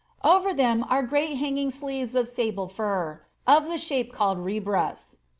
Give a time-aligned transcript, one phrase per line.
[0.23, 5.17] Over them are great hanging sleeves of sable fur, i shape called rebras.